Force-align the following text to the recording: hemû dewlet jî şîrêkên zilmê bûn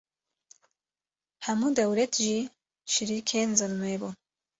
hemû 1.45 1.69
dewlet 1.77 2.13
jî 2.23 2.37
şîrêkên 2.91 3.49
zilmê 3.59 3.95
bûn 4.01 4.13